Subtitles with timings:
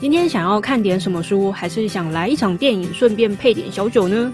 [0.00, 4.32] 今天想要看点什么书，还是想来一场电影，顺便配点小酒呢？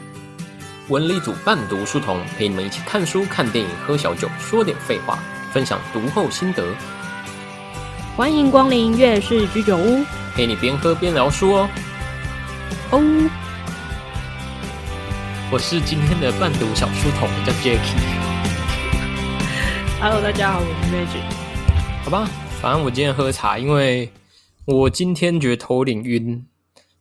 [0.89, 5.19] 文理组伴读书童陪你们一起看书、看电影、喝小酒，说点废话，
[5.55, 6.63] 分享读后心得，
[8.15, 10.05] 欢迎光临月氏居酒屋
[10.35, 11.71] 陪你边喝边聊书哦。
[12.91, 13.31] 哦。
[15.51, 17.97] 我是今天的伴读小书童，叫 Jacky。
[19.99, 22.05] Hello，大家好，我是 Magic。
[22.05, 22.29] 好吧，
[22.61, 24.11] 反正我今天喝茶，因为
[24.67, 26.47] 我今天觉得头有点晕，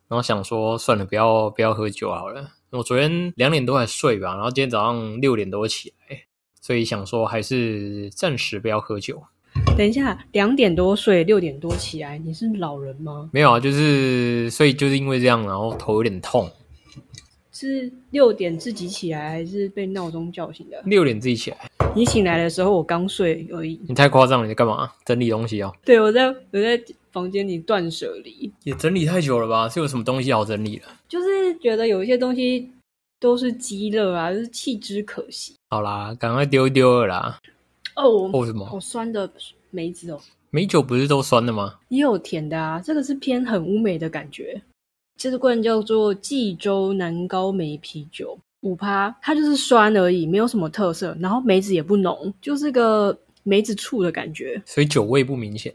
[0.09, 2.51] 然后想说算了，不要不要喝酒好了。
[2.71, 6.23] 我昨天两点多才睡吧，然后今天早上六点多起来，
[6.59, 9.23] 所以想说还是暂时不要喝酒。
[9.77, 13.29] 等一下，两点多睡，六点多起来，你是老人吗？
[13.31, 16.51] 没有啊，就是所以就是因为这样，然后头有点痛。
[17.53, 20.81] 是六点自己起来，还是被闹钟叫醒的？
[20.85, 21.57] 六点自己起来，
[21.95, 23.79] 你醒来的时候，我刚睡而已。
[23.87, 24.91] 你太夸张了，你在干嘛？
[25.05, 25.71] 整理东西哦？
[25.85, 26.81] 对，我在我在
[27.13, 29.69] 房间里断舍离，也整理太久了吧？
[29.69, 30.87] 是有什么东西好整理了？
[31.07, 32.69] 就是觉得有一些东西
[33.19, 35.53] 都是积乐啊，就是弃之可惜。
[35.69, 37.39] 好啦，赶快丢一丢了啦。
[37.95, 38.65] 哦，哦什么？
[38.65, 39.31] 好酸的
[39.69, 41.75] 梅子哦，美酒不是都酸的吗？
[41.89, 44.59] 也有甜的啊，这个是偏很乌梅的感觉。
[45.15, 55.71] 这罐叫做冀州南高梅啤酒，五趴，它就是酸而已，没有什么特色，然后梅子也不浓，就是个梅子醋的感觉，所以酒味不明显。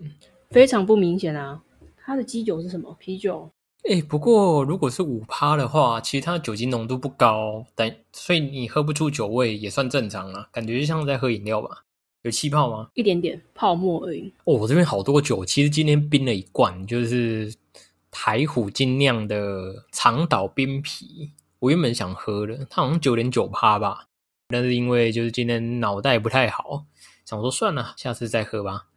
[0.51, 1.63] 非常不明显啊。
[1.97, 2.97] 它的基酒是什么？
[2.99, 3.51] 啤酒。
[3.89, 11.85] 哎、不过如果是五趴的话，其实它酒精浓度不高，但所以你喝不出酒味也算正常啊，感觉就像在喝饮料吧。
[12.23, 12.89] 有气泡吗？
[12.95, 14.33] 一点点泡沫而已。
[14.45, 17.55] 哦，我这边好多酒，其实今天冰了一罐，就是
[18.11, 21.31] 台虎精酿的长岛冰啤。
[21.61, 24.07] 我原本想喝的，它好像九点九趴吧，
[24.49, 26.85] 但是因为就是今天脑袋不太好，
[27.25, 28.88] 想说算了，下次再喝吧。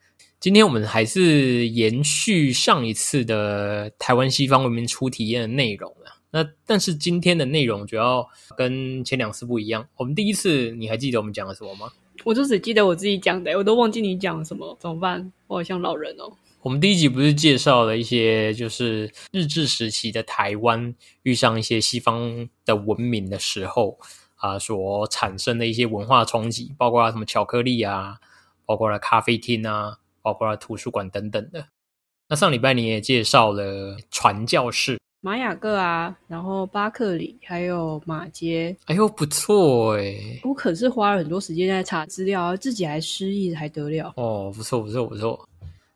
[0.42, 6.18] 今天我们还是延续上一次的台湾西方文明初体验的内容啊。
[6.32, 8.28] 那但是今天的内容主要
[8.58, 9.88] 跟前两次不一样。
[9.98, 11.92] 我们第一次你还记得我们讲了什么吗？
[12.24, 15.32] 我就只记得我自己讲的，我都忘记你讲什么，怎么办？
[15.46, 16.34] 我好像老人哦。
[16.64, 24.00] 我们第一集不是介绍了一些就是日治时期的台湾遇上一些西方的文明的时候
[24.38, 28.18] 啊，所产生的一些文化冲击，包括什么巧克力啊，
[28.66, 31.66] 包括了咖啡厅啊，包括了图书馆等等的。
[32.28, 44.14] 那上礼拜你也介绍了传教士，玛雅各啊，然后巴克里，还有马街，哎呦不错哎我可是花了很多时间在查资料，自己还失忆，还得了。
[44.16, 45.48] 哦，不错不错不错。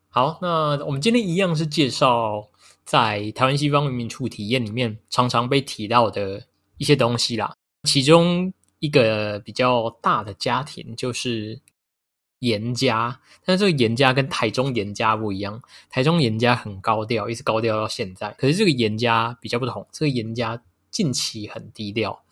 [0.10, 2.48] 好，那我们今天一样是介绍
[2.84, 6.44] 在台湾西方文明处体验里面常常被提到的
[6.78, 7.54] 一些东西啦。
[7.84, 11.60] 其中一个比较大的家庭就是
[12.40, 18.32] 严家，但是这个严家跟台中严家不一样，台中严家很高调，一直高调到现在。
[18.38, 22.24] 可是这个严家比较不同，这个严家近期很低调，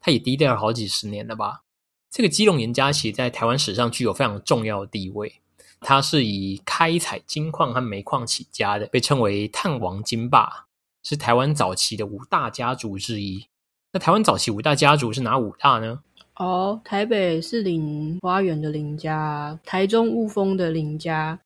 [0.00, 1.62] 他也低调了好几十年了吧。
[2.10, 5.40] 这个基隆严家其实在台湾史上具有非常重要的地位。
[5.80, 10.66] 它是以开采金矿和煤矿起家的，被称为炭王金霸，
[11.04, 13.46] 是台湾早期的五大家族之一。
[13.92, 16.00] 那台湾早期五大家族是哪五大呢？
[16.38, 21.36] 哦，台北是林花园的林家，台中雾峰的林家，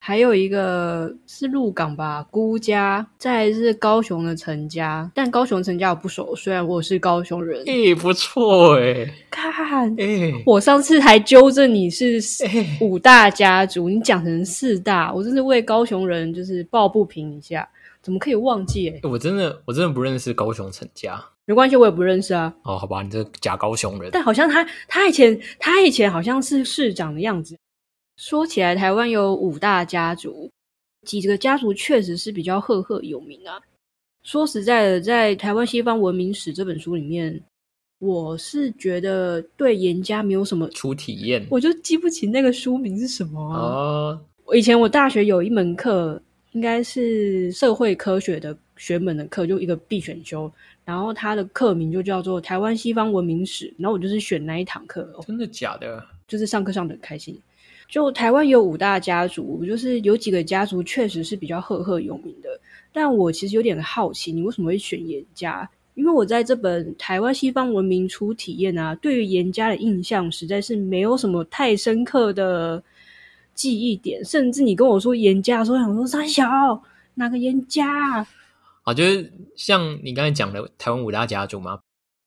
[0.00, 5.10] 还有一个是鹿港吧，辜家，再来是高雄的陈家。
[5.14, 7.62] 但高雄陈家我不熟，虽然我是高雄人。
[7.66, 12.18] 诶、不错诶、看，诶、我上次还纠正你是
[12.80, 17.68] 五大家族，你讲成四大，我真是为高雄人就是抱不平一下，
[18.00, 19.00] 怎么可以忘记、欸？
[19.02, 22.54] 我真的我真的不认识高雄陈家没关系，我也不认识啊。
[22.62, 24.10] 哦，好吧，你这个假高雄人。
[24.12, 27.56] 但好像他他以前他以前好像是市长的样子。
[28.16, 30.48] 说起来，台湾有五大家族，
[31.06, 33.60] 几个家族确实是比较赫赫有名啊。
[34.22, 37.42] 说实在的，在《台湾西方文明史》这本书里面，
[37.98, 44.20] 我是觉得对严家没有什么，初体验我就记不起那个书名是什么啊。
[44.54, 46.22] 以前我大学有一门课，
[46.52, 50.52] 应该是社会科学的学门的课，就一个必选修，
[50.84, 56.04] 然后它的课名就叫做《台湾西方文明史》，然后我就是选那一堂课，哦真的假的？
[56.26, 57.38] 就是上课上的很开心。
[57.88, 62.48] 就台湾有五大家族，就是有几个家族确实是比较赫赫有名的，
[62.90, 65.68] 但我其实有点好奇，你为什么会选严家？
[65.94, 72.82] 因为我在这本《台湾西方文明初体验》啊，对于严家的印象实在是没有什么太深刻的
[73.54, 76.48] 记忆点，甚至你跟我说严家的时候，我想说三小
[77.12, 78.26] 哪个严家啊？
[78.82, 81.80] 啊，就是像你刚才讲的台湾五大家族嘛，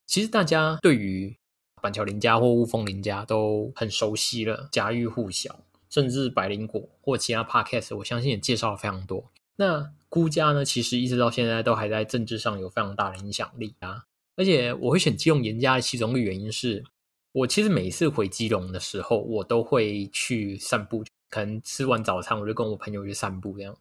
[0.06, 1.36] 其实大家对于
[1.82, 5.60] 板桥林家或雾峰林家都很熟悉了，家喻户晓，
[5.90, 9.32] 甚至百灵果或其他 podcast，我相信也介绍了非常多。
[9.58, 14.06] 那辜家呢，其实一直到现在都还在政治上有非常大的影响力啊。
[14.38, 16.84] 而且我会选基隆严家的其中一个原因是，
[17.32, 23.78] 我其实每次回基隆的时候，我都会去散步，可能吃完早餐我就跟我朋友去散步这样。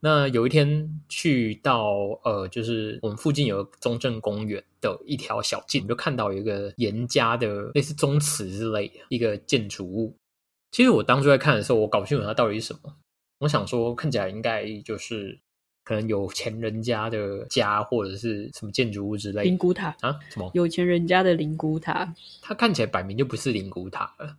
[0.00, 1.86] 那有一天去到
[2.22, 10.16] 呃，就是我们附近有个中正公园的一条小径，就看到有一个严家的类似宗祠之类的一个建筑物。
[10.70, 12.94] 其实我当初在看的时候，我搞不清楚它到底是什么。
[13.38, 15.38] 我想说，看起来应该就是
[15.82, 19.44] 可能有钱人家的家，或者是什么建筑物之类。
[19.44, 20.18] 灵骨塔啊？
[20.30, 20.50] 什么？
[20.52, 22.14] 有钱人家的灵骨塔？
[22.42, 24.36] 它看起来摆明就不是灵骨塔了。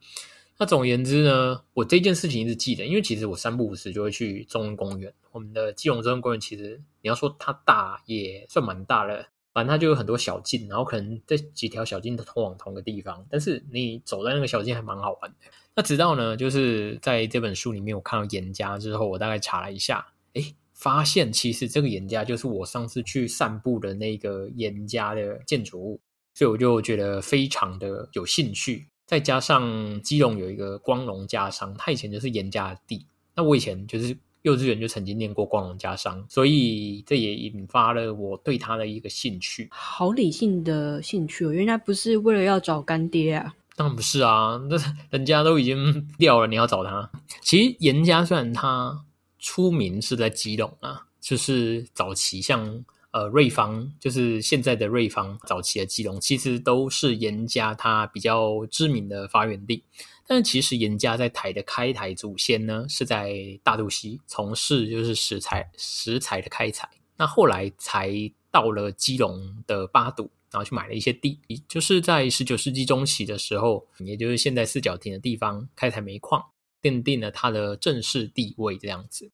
[0.59, 5.13] 那总言之呢，我这件事情一直记得，因为其实我三不五时就会去中央公园。
[5.31, 9.27] 我们的基隆中央公园其实你要说它大，也算蛮大了。
[9.53, 15.37] 反正它就有很多小径，然后可能这几条小径都通往同个地方，但是你走在那个小径还蛮好玩的。
[15.75, 25.99] 那直到呢，就是在这本书里面我看到严家之后，我大概查了一下，哎，发现其实这个严家就是我上次去散步的那个严家的建筑物，
[26.35, 28.87] 所以我就觉得非常的有兴趣。
[29.07, 34.15] 再加上基隆有一个光荣家商，他以前就是严家的地，那我以前就是。
[34.43, 39.67] 幼稚园就曾经念过光荣家商，所以这也引发了我对他的一个兴趣。
[39.71, 43.53] 好理性的兴趣哦，原来不是为了要找干爹啊？
[43.75, 44.77] 当然不是啊， 那
[45.09, 47.11] 人家都已经 掉了，你要找他。
[47.41, 49.03] 其实严家虽然他
[49.37, 59.83] 出名是在基隆啊，就是早期像呃瑞芳，就是现在的瑞芳，早期的基隆其实都是严家他比较知名的发源地。
[60.27, 63.33] 但其实严家在台的开台祖先呢，是在
[63.63, 66.89] 大肚溪从事就是石材石材的开采。
[67.15, 68.11] 那后来才
[68.51, 76.43] 到了基隆的八堵，然后去买了一些地，就是在十九世纪中期的时候，也就是现在四角亭的地方开采煤矿，
[76.81, 79.31] 奠定了他的正式地位这样子。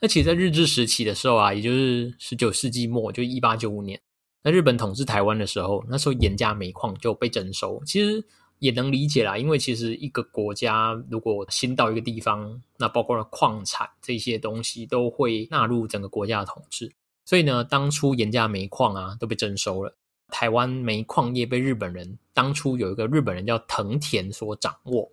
[0.00, 4.00] 那其实，在日治时期的时候啊，也就是十九世纪末，就一八九五年，
[4.42, 7.82] 那日本统治台湾的时候，那时候严家煤矿就被征收。
[7.84, 8.24] 其实。
[8.60, 16.90] 也能理解啦，因为其实一个国家如果新到一个地方，那包括了矿产这些东西都会纳入整个国家的统治。
[17.26, 19.94] 所以呢，当初严家煤矿啊都被征收了，
[20.28, 25.10] 台湾煤矿业被日本人当初有一个日本人叫藤田所掌握。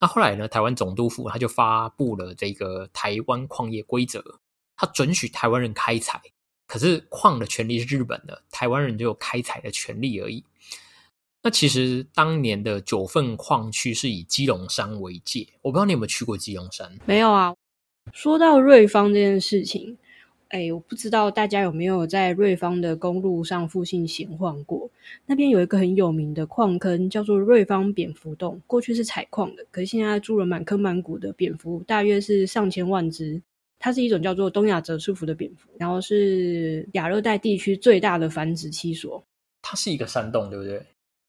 [0.00, 4.22] 那后来呢，台湾总督府他就发布了这个台湾矿业规则，
[4.76, 6.20] 他准许台湾人开采，
[6.66, 10.44] 可是矿的权利是日本的，台湾人就有开采的权利而已。
[11.42, 16.96] 那其实当年的九份矿区是以基隆山为界，我不知道你有没有去过基隆山？
[17.04, 17.54] 没有啊。
[18.12, 19.98] 说到瑞芳这件事情，
[20.48, 24.90] 哎，我不知道大家有没有在瑞芳的公路上附近闲晃过？
[25.26, 33.40] 那边有一个很有名的矿坑，叫做瑞芳蝙蝠洞，过去是采矿的，可是现在住了满坑满谷的蝙蝠，大约是上千万只。
[33.80, 39.22] 它是一种叫做东亚折翅蝠的蝙蝠，然后是亚热带地区最大的繁殖期所。
[39.62, 40.84] 它是一个山洞，对不对？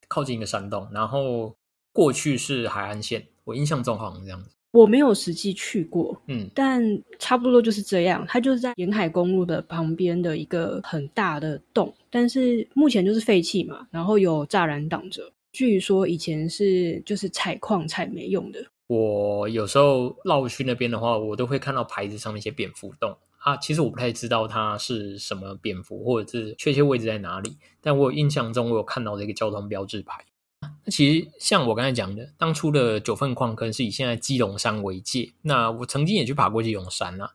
[0.07, 1.54] 靠近一个山洞，然后
[1.94, 4.50] 过去是海岸线，我印象中好像这样子。
[4.71, 6.81] 我没有实际去过，嗯，但
[7.18, 8.25] 差不多就是这样。
[8.27, 15.31] 它就是在沿海公路的旁边的一个很大的洞，但是目前就是废弃嘛，然后有栅栏挡着。
[15.51, 18.63] 据说以前是就是采矿采煤用的。
[18.86, 23.16] 我有时候绕去那边的话，我都会看到牌子上面写蝙蝠洞。
[23.40, 27.56] 啊，其实我不太知道它是什么蝙蝠，或者是确切位置在哪里。
[27.81, 30.26] 但我印象中，我有看到这个交通标志牌。
[30.61, 35.31] 那其实像我刚才讲的，当初的九份矿坑是以现在基隆山为界。
[35.42, 37.30] 那我曾经也去爬过基隆山啊，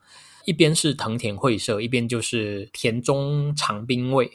[0.45, 4.31] 一边是藤田会社，一边就是田中长兵卫。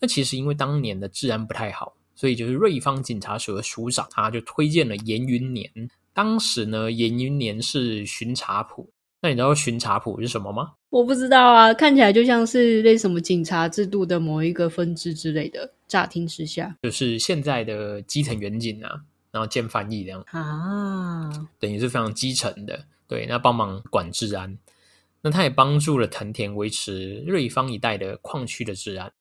[0.00, 5.70] 那其实因为当年的治安不太好，所以就是瑞芳警察署的署长他就推荐了严云年。
[6.12, 8.90] 当时呢，严云年是巡查埔。
[9.20, 10.72] 那你知道巡查埔是什么吗？
[10.90, 15.72] 我不知道啊，看起来就像是类什么警察制度的某一个分支之类的。
[15.86, 22.86] 乍听之下，就是现在的基层远景啊，然后兼翻译这样啊，等于是非常基层的。
[23.06, 24.58] 对，那帮忙管治安，
[25.20, 29.12] 那他也帮助了藤田维持瑞芳一带的矿区的治安，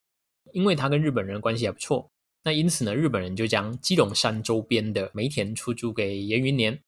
[0.54, 2.10] 因为他跟日本人关系还不错。
[2.44, 6.80] 那因此呢，日本人就将基隆山周边的煤田出租给严云年。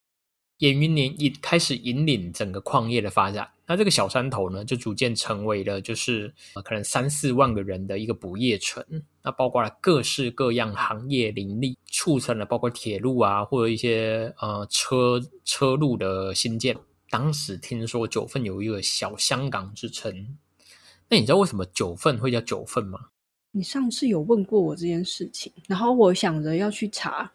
[0.59, 6.33] 严云年一开始引领整个矿业的发展，那这个小山头呢，就逐渐成为了就是
[6.63, 8.81] 可能三四万个人的一个不夜城。
[9.21, 16.77] 那包括了各式各样行业林立，促成了包括铁路啊，或者一些呃车车路的新建。
[17.09, 20.37] 当时听说九份有一个小香港之称，
[21.09, 22.99] 那你知道为什么九份会叫九份吗？
[23.51, 27.31] 你上次有问过我这件事情，然后我想着要去查。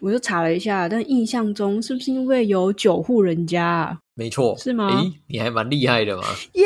[0.00, 3.98] 我就查了一下，但印象中是不是因为有九户人家啊？
[4.14, 6.22] 没错，是吗诶，你还蛮厉害的嘛。
[6.54, 6.64] 耶、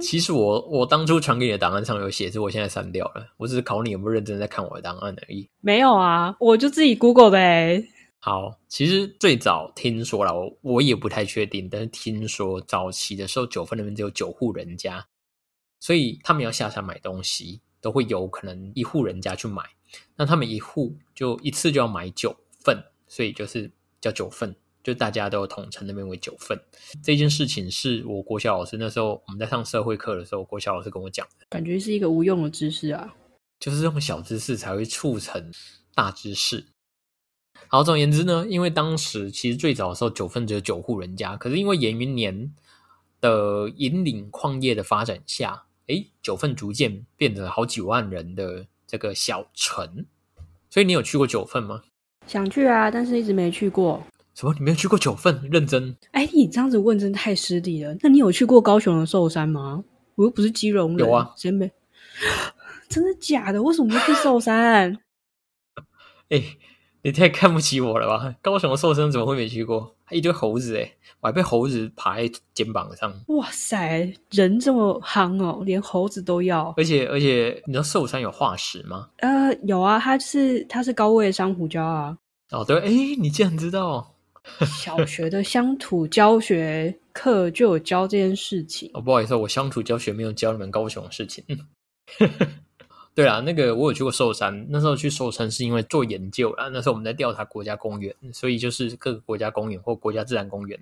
[0.00, 3.26] 其实我我当初传给你的档案上有写，是我现在删掉了。
[3.36, 5.48] 我只是考你有没有认真在看我的档案而已。
[5.60, 7.82] 没有啊，我就自己 Google 的哎。
[8.18, 15.06] 好，其实最早听说了，我我也不太确定，但是听说早期的时候，九份那边只有九户人家，
[15.80, 19.62] 所以他们要下山买东西，都会有可能一户人家去买。
[20.16, 26.60] 那他们一户就一次就要买九份，所以就是叫九份，就大家都统称那边为九份。
[27.02, 33.14] 这件事情是我国小老师那时候我们在上社会课的时候，国小老师跟我讲的，感觉是一个无用的知识啊。
[33.58, 35.50] 就是这种小知识才会促成
[35.94, 36.66] 大知识。
[37.68, 42.54] 好，总而言之呢，因为当时其实最早的时候九份只有九户人家，可是因为延云年
[43.18, 50.06] 的引领矿业的发展下，诶，九份逐渐变成好几万人的这个小城。
[50.70, 51.82] 所以你有去过九份吗？
[52.26, 54.02] 想去啊，但是一直没去过。
[54.34, 54.52] 什么？
[54.54, 55.48] 你没有去过九份？
[55.50, 55.96] 认真？
[56.12, 57.96] 哎，你这样子问真的太失礼了。
[58.00, 59.82] 那你有去过高雄的寿山吗？
[60.16, 61.06] 我又不是基隆人。
[61.06, 61.70] 有啊，谁没？
[62.88, 63.62] 真的假的？
[63.62, 64.98] 为什么会去寿山？
[66.30, 66.42] 哎、
[67.02, 68.34] 你太看不起我了吧？
[68.42, 69.95] 高雄的寿山怎么会没去过？
[70.08, 73.12] 还一堆猴子哎、我还被猴子爬在肩膀上。
[73.26, 76.72] 哇塞，人这么夯哦，连猴子都要。
[76.76, 79.08] 而且而且，你知道寿山有化石吗？
[79.18, 82.16] 呃，有啊，它是它是高位珊瑚礁啊。
[82.52, 84.14] 哦，对，哎，你竟然知道？
[84.64, 88.88] 小学的乡土教学课就有教这件事情。
[88.94, 91.44] 哦，不好意思，我乡土教学没有教你们高雄的事情。
[93.16, 96.68] 嗯对啊，那个我有去过寿山，那时候去寿山是因为做研究啦。
[96.68, 100.78] 那时候我们在调查国家公园，所以就是各个国家公园或国家自然公园。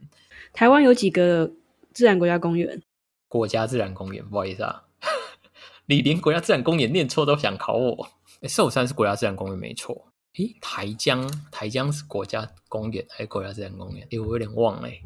[0.52, 1.48] 台湾有几个
[1.92, 2.82] 自然国家公园？
[3.28, 4.82] 国家自然公园，不好意思啊，
[5.86, 8.08] 你连国家自然公园念错都想考我。
[8.40, 10.06] 诶寿山是国家自然公园没错。
[10.36, 14.04] 诶，台江，台江是国家公园还是国家自然公园？
[14.10, 15.00] 诶，我有点忘了、诶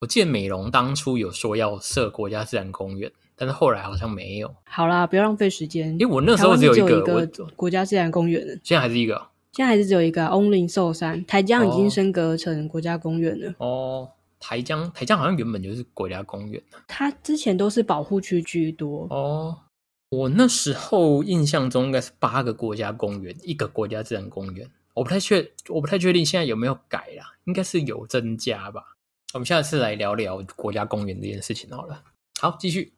[0.00, 3.12] 我记得美容当初有说要设国家自然公园，
[3.42, 4.54] 但是后来好像没有。
[4.62, 5.90] 好啦，不要浪费时间。
[5.98, 9.20] 因为我那时候只有一个，国家自然公园的，现在还是一个
[9.50, 13.52] 现在还是只有一个啊翁林寿山，台江已哦经升格成国家公园了。
[13.58, 14.08] 哦。
[14.38, 19.58] 台江，台江好像原本就是国家公园它之前都是保护区居多，哦。
[20.10, 24.70] 我那时候印象中应该是八个国家公园，一个国家自然公园。
[24.94, 28.82] 我不太确，我不太确定现在有没有改啦，应该是有增加吧。
[29.32, 32.02] 我们下次来聊聊国家公园这件事情好了。
[32.40, 32.92] 好，继续。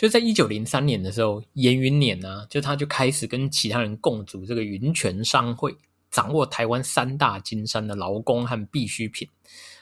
[0.00, 5.76] 就在一九零三年的时候，严云年呢、就他就开始跟其他人共组这个云泉商会，
[6.10, 9.28] 掌握台湾三大金山的劳工和必需品，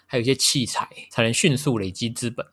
[0.06, 2.44] 还有一些器材，才能迅速累积资本。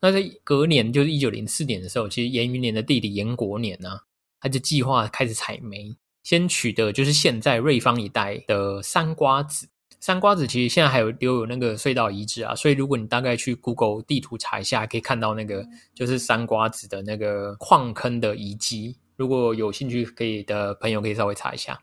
[0.00, 4.00] 那在隔年，就是一九零四年的时候，其实严云年的弟弟严国年呢、
[4.40, 9.68] 他就计划开始采煤，先取得就是现在瑞芳一带的山瓜子。
[10.00, 18.96] 山瓜子其实现在还有留有那个隧道遗址啊，所以如果你大概去 Google 地图查一下，可以看到那个就是三瓜子的那个矿坑的遗迹。
[19.16, 21.80] 如果有兴趣可以的朋友，可以稍微查一下。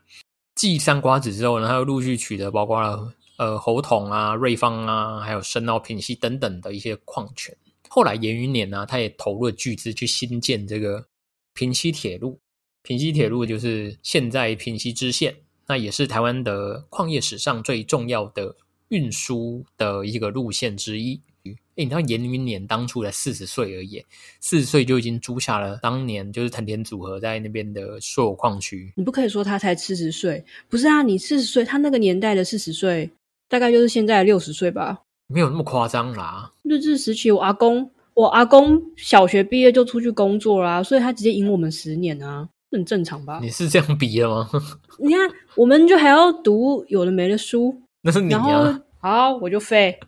[0.54, 7.54] 继三瓜子之后呢，他又陆续取得包括了呃侯桶啊、瑞芳啊，还有深澳、品溪等等的一些矿权。
[7.88, 11.04] 后来严云年呢、他也投入了巨资去新建这个
[11.52, 12.40] 平溪铁路。
[12.82, 15.34] 平溪铁路就是现在平溪支线，
[15.66, 18.54] 那也是台湾的矿业史上最重要的
[18.88, 21.20] 运输的一个路线之一。
[21.44, 24.02] 诶，你知道严云年当初才四十岁而已，
[24.40, 28.90] 四十岁就已经租下了当年就是藤田组合在那边的所有矿区。
[28.96, 31.02] 你不可以说他才四十岁，不是啊？
[31.02, 33.10] 你四十岁，他那个年代的四十岁，
[33.48, 35.02] 大概就是现在六十岁吧。
[35.26, 43.38] 没有那么夸张啦，日治时期，我阿公，我阿公小学毕业就出去工作啦，所以他直接赢我们十年啊，这很正常吧？
[43.40, 44.48] 你是这样比的吗？
[44.98, 49.98] 你看，我们就还要读有的没的书， 那是你啊，好，我就废。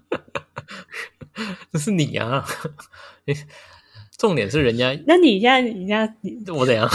[1.71, 2.45] 那是你啊。
[3.25, 3.35] 你
[4.19, 5.89] 重点是人家那你现在，你现
[6.47, 6.89] 在，我怎样？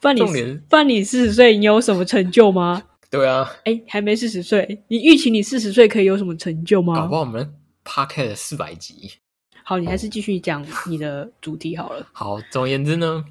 [0.00, 2.82] 不然你重点不然你四十岁，你有什么成就吗？
[3.10, 7.14] 对啊，哎，还没四十岁，你预期你四十岁可以有什么成就吗搞不？
[7.14, 9.12] 好我们 podcast 四百集。
[9.64, 12.06] 好，你还是继续讲你的主题好了。
[12.12, 13.24] 好，总而言之呢，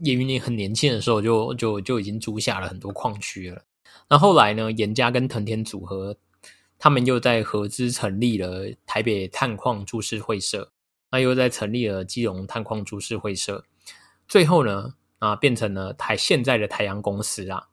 [0.00, 3.62] 叶云林很年轻的时候就就就已经租下了很多矿区了。
[4.08, 6.16] 那后来呢，严家跟藤田组合，
[6.78, 10.70] 他们又在合资成立了台北探矿株式会社，
[11.10, 13.64] 那又在成立了基隆探矿株式会社，
[14.28, 17.68] 最后呢，啊，变成了台现在的台阳公司啊。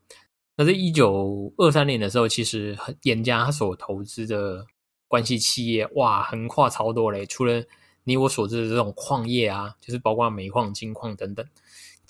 [0.55, 4.65] 那在一九二三年的时候，其实严家他所投资的
[5.07, 7.63] 关系企业，哇，横跨超多嘞，除了
[8.03, 11.45] 你我所知的这种矿业啊，就是包括煤矿、金矿等等，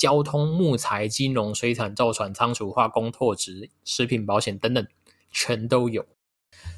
[0.01, 4.87] 交通、木材、金融、水产、造船、仓储、化工、拓殖、食品、保险等等，
[5.29, 6.03] 全都有。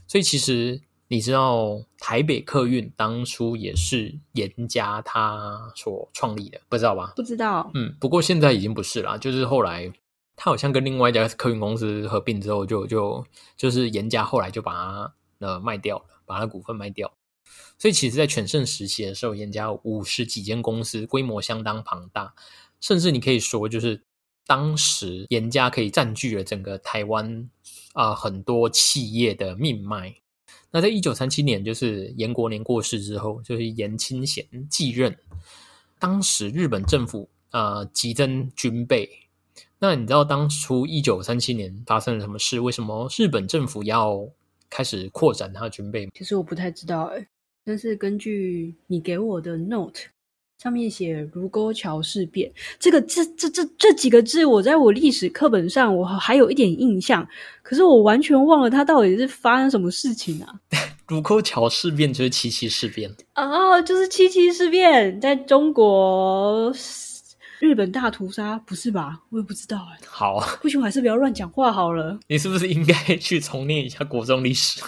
[0.06, 7.14] 所以其实你知道，台北客运当初也是严家他所创立的，不知道吧？
[7.16, 7.72] 不知道。
[7.74, 9.90] 嗯，不过现在已经不是啦，就是后来
[10.36, 13.26] 他好像跟另外一家客运公司合并之后，就就
[13.56, 17.14] 就是严家后来就把它呃卖掉了，把它股份卖掉。
[17.78, 22.34] 所以其实，在全盛时期的时候，严家五十几间公司，规模相当庞大，
[22.84, 24.04] 甚至你可以说，就是
[24.46, 27.50] 当时严家可以占据了整个台湾
[27.94, 30.14] 啊很多企业的命脉。
[30.70, 35.18] 那在一九三七年，就是严国年过世之后，就是严清贤继任，
[35.98, 39.10] 当时日本政府呃急增军备。
[39.80, 42.60] 那你知道当初一九三七年发生了什么事？
[42.60, 44.28] 为什么日本政府要
[44.70, 46.10] 开始扩展它的军备？
[46.14, 47.26] 其实我不太知道哎。
[47.64, 50.02] 但是根据你给我的 note
[50.64, 57.28] 上面写卢沟桥事变，这个这这这这几个字，我在我历史课本上我还有一点印象，
[57.62, 60.56] 可是我完全忘了它到底是发生什么事情啊？
[61.10, 66.74] 卢沟桥事变就是七七事变哦，就是七七事变，在中国
[67.60, 69.20] 日本大屠杀不是吧？
[69.32, 70.00] 我也不知道哎。
[70.08, 72.18] 好，不行，我还是不要乱讲话好了。
[72.30, 74.82] 你是不是应该去重念一下国中历史？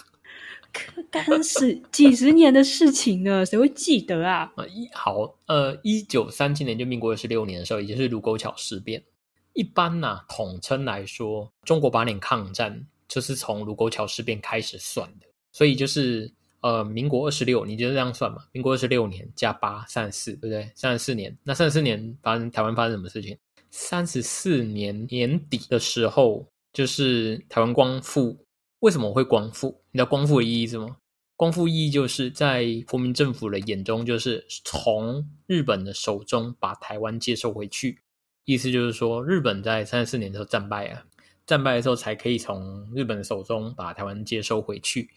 [1.10, 4.52] 干十几十年的事情了， 谁会记得啊？
[4.56, 9.04] 啊，一好，呃，一九三七年就民国二十六年的时候，也就是卢沟桥事变。
[9.54, 15.26] 一般呢，统称来说，中国八年抗战就是从卢沟桥事变开始算的。
[15.54, 16.30] 所以就是
[16.60, 18.40] 呃，民国二十六，你就这样算嘛？
[18.52, 20.70] 民国二十六年加八，三十四，对不对？
[20.76, 23.38] 三十四年，那三十四年发生台湾发生什么事情？
[23.72, 28.38] 三十四年年底的时候，就是台湾光复。
[28.86, 29.82] 为什么会光复？
[29.92, 30.98] 你知道光复的意义是什么？
[31.36, 37.98] 光复意义就是在国民政府的眼中，就是从日本的手中把台湾接收回去。
[38.44, 41.04] 意思就是说，日本在三十四年的时候战败啊，
[41.48, 45.10] 战败的时候才可以从日本的手中把台湾接收回去。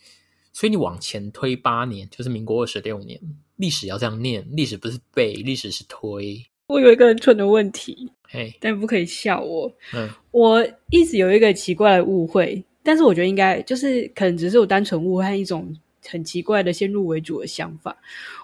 [0.54, 3.20] 所以你往前推八年，就是民国二十六年。
[3.56, 6.42] 历史要这样念，历史不是背，历史是推。
[6.68, 9.70] 我有一个很蠢的问题，嘿，但不可以笑我。
[9.92, 12.64] 嗯，我一直有一个奇怪的误会。
[12.88, 17.94] 但是我觉得应该就是可能只是我单纯误会一种很奇怪的先入为主的想法。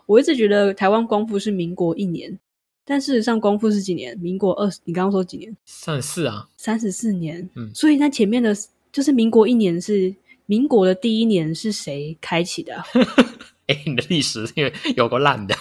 [0.04, 2.38] 我一直觉得台湾光复是民国一年，
[2.84, 4.14] 但事实上光复是几年？
[4.18, 5.56] 民国二十，你刚刚说几年？
[5.64, 7.48] 三十四啊，三十四年。
[7.54, 8.54] 嗯，所以那前面的
[8.92, 12.84] 就是民国一年是民国的第一年是谁开启的？
[13.68, 15.56] 哎，你的历史因为有个烂的，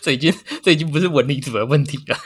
[0.00, 2.16] 这已经这已经不是文理组的问题了。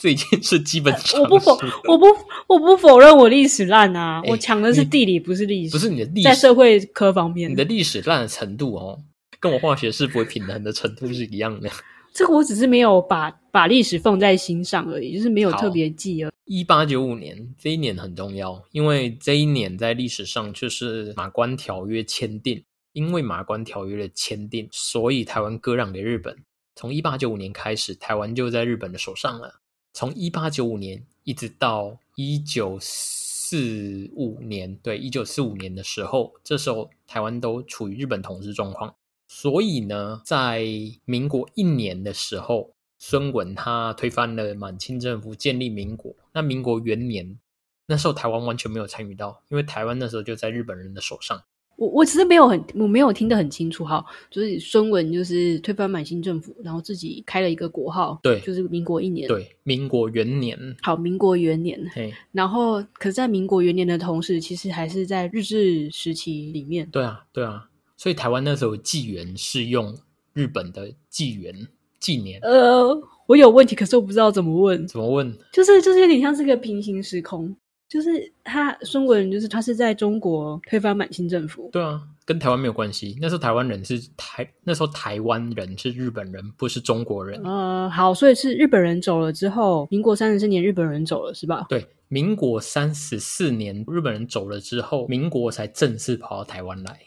[0.00, 1.16] 这已经是基本常识。
[1.18, 1.52] 我不否，
[1.86, 2.06] 我不，
[2.46, 4.22] 我不否认我历史烂啊！
[4.26, 5.72] 我抢的是地理，不是历史。
[5.72, 8.98] 不是你的历史在社会科方面，你的历史烂的程度哦，
[9.38, 11.68] 跟我化学是不会平衡的程度是一样的。
[12.14, 22.60] 这个我只是没有把把历史放在心上而已，就是没有特别记而一八九五年这一年很重要，因为这一年在历史上就是马关条约签订，
[22.94, 26.34] 因为马关条约的签订，所以台湾割让给日本。
[26.74, 29.59] 从一八九五年开始，台湾就在日本的手上了。
[29.92, 38.94] 从一八九五年一直到一九四五年，对，一九四五年的时候，这时候台湾都处于日本统治状况。
[39.26, 40.64] 所以呢，在
[41.04, 46.14] 民国一年的时候，孙文他推翻了满清政府，建立民国。
[46.32, 47.38] 那民国元年，
[47.86, 51.42] 那时候台湾完全没有参与到，因为台湾那时候就在日本人的手上。
[51.80, 69.96] 我我其实没有很我没有听得很清楚哈，就是孙文就是推翻满清政府，然后自己开了一个国号，对，就是民国一年，对，民国元年，好，民国元年，嘿，然后可是在民国元年的同时，其实还是在日治时期里面，对啊，对啊，所以台湾那时候纪元是用
[70.34, 71.66] 日本的纪元
[71.98, 72.94] 纪年，呃，
[73.26, 77.56] 我有问题，可是我不知道怎么问，怎么问，就是就是有点像是个平行时空。
[77.90, 81.68] 就是他孙文，就是他是在中国推翻满清政府。
[81.72, 83.18] 对啊，跟台湾没有关系。
[83.20, 87.42] 那时候台湾人是台，那时候台湾人是日本人，不是中国人。
[87.42, 91.66] 呃，好，所以是日本人走了之后，民国三十四年日本人走了，是吧？
[91.68, 97.00] 对，民国三十四年日本人走了之后，民国才正式跑到台湾来。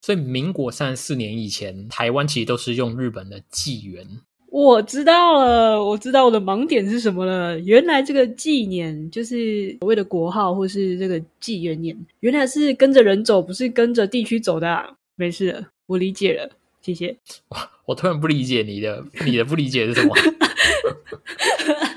[0.00, 4.22] 所以民国三十四年以前，台湾其实都是用日本的纪元。
[4.50, 7.58] 我知道了，我知道我的盲点是什么了。
[7.60, 14.96] 原来这个纪年就是所谓的国号，或是这个纪元年，原来是跟着人走，不是跟着地区走的。
[15.14, 16.50] 没事，我理解了，
[16.82, 17.16] 谢谢。
[17.86, 20.14] 我突然不理解你的，你的不理解是什么？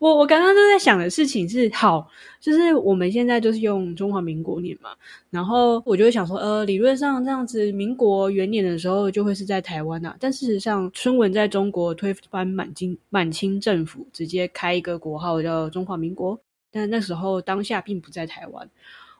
[0.00, 2.08] 我我刚刚都在想的事情是，好，
[2.40, 4.92] 就是我们现在就是用中华民国年嘛，
[5.28, 16.40] 然后我就会想说，呃，理论上这样子，民国元年的时候就会是在台湾呐，但事实上，春文在中国推翻满清满清政府，直接开一个国号叫中华民国，
[16.72, 18.70] 但那时候当下并不在台湾。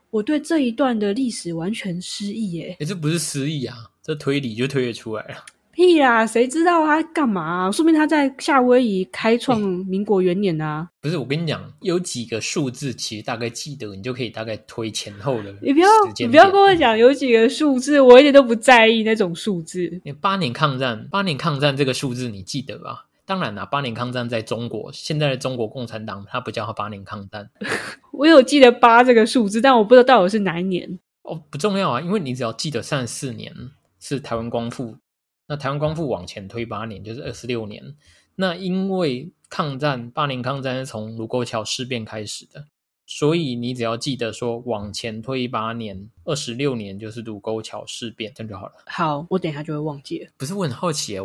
[0.08, 2.76] 我对这一段的历史完全失忆耶！
[2.80, 5.44] 哎，这不是失忆啊，这推理就推得出来了。
[5.80, 7.70] 屁啦，谁知道他干嘛？
[7.72, 10.86] 说明他在夏威夷开创民国元年啊！
[11.00, 15.54] 不是，我跟你讲，有几个数字，其实大概记得，你就可以大概推前后的。
[15.62, 15.88] 你不要，
[16.18, 20.02] 你不要跟我讲有几个数字，我一点都不在意那种数字。
[20.20, 23.06] 八年抗战，八年抗战这个数字你记得吧？
[23.24, 27.48] 当然啦，八年抗战在中国，现在的中国共产党它不叫它八年抗战。
[28.12, 30.98] 我有记得八这个数字，但我不知道到底是哪一年。
[31.22, 33.54] 哦，不重要啊，因为你只要记得三十四年
[33.98, 34.96] 是台湾光复，
[35.50, 37.96] 那台湾光复往前推八年就是二十六年。
[38.36, 42.66] 那因为抗战，八年抗战是从卢沟桥事变开始的。
[43.12, 48.72] 所以你只要记得说往前推八年，二十六年就是卢沟桥事变，这样就好了。
[48.86, 50.30] 好，我等一下就会忘记了。
[50.36, 51.18] 不是，我很好奇，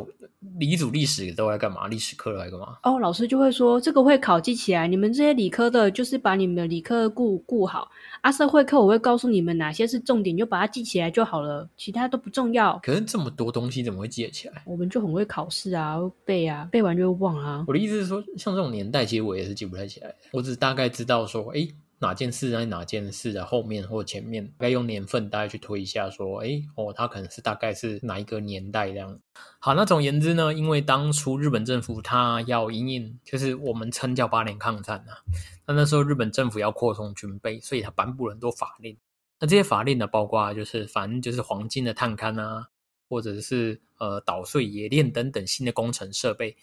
[0.58, 1.88] 理组历史都在干嘛？
[1.88, 2.80] 历史课都在干嘛？
[2.82, 4.88] 哦，老师就会说这个会考记起来。
[4.88, 7.92] 你们这些理科的，就是把你们的理科顾顾好。
[8.22, 12.80] 阿社会课我会告诉你们哪些是重点，就把它记起来就好了，其他都不重要。
[12.82, 14.64] 可是这么多东西怎么会记得起来？
[14.66, 17.64] 我们就很会考试啊，背啊，背完就会忘啊。
[17.68, 20.12] 我的意思是说，像这种年代，其实我也是记不太起来。
[20.32, 21.68] 我只大概知道说，哎。
[22.00, 29.20] 哪件事在哪件事的后面或前面，该用年份大概去推一下，说，哎，哦，它可能是大概是哪一个年代这样。
[29.60, 35.24] 好，那总言之呢，因为当初日本政府它要营运，就是我们称叫八年抗战啊。
[35.66, 38.98] 那那时候日本政府要扩充军备，所以他颁布了很多法令。
[39.40, 42.68] 那这些法令呢，包括就是反正就是黄金的探勘啊，
[43.10, 46.56] 或者是呃捣碎冶炼等等新的工程设备。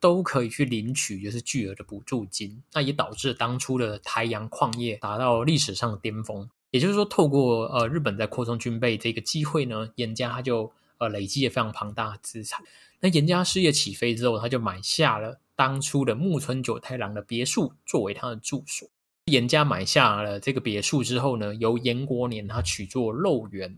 [0.00, 6.48] 都可以去领取，就是巨额的补助金，那也导致当初的台阳矿业达到历史上的巅峰。
[6.70, 12.62] 也就是说，透过呃日本在扩充军备这个机会呢，严家他就呃累积了非常庞大的资产。
[13.00, 18.88] 那严家事业起飞之后，他就买下了当初的木村九太郎的别墅作为他的住所。
[19.26, 23.76] 严家买下了这个别墅之后呢，由严国年他取作肉园。